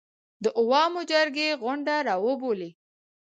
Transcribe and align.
د 0.43 0.45
عوامو 0.59 1.01
جرګې 1.11 1.47
غونډه 1.61 1.95
راوبولي 2.07 2.69